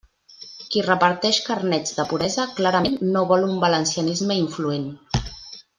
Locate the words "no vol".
3.17-3.49